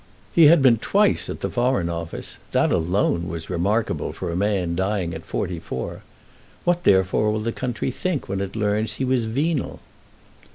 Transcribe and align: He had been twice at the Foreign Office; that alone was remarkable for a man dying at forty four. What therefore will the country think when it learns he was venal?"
He 0.33 0.47
had 0.47 0.63
been 0.63 0.79
twice 0.79 1.29
at 1.29 1.41
the 1.41 1.49
Foreign 1.51 1.87
Office; 1.87 2.39
that 2.53 2.71
alone 2.71 3.27
was 3.27 3.51
remarkable 3.51 4.11
for 4.11 4.31
a 4.31 4.35
man 4.35 4.75
dying 4.75 5.13
at 5.13 5.27
forty 5.27 5.59
four. 5.59 6.01
What 6.63 6.85
therefore 6.85 7.29
will 7.31 7.39
the 7.41 7.51
country 7.51 7.91
think 7.91 8.27
when 8.27 8.41
it 8.41 8.55
learns 8.55 8.93
he 8.93 9.05
was 9.05 9.25
venal?" 9.25 9.79